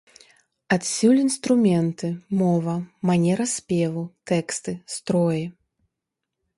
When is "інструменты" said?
1.25-2.07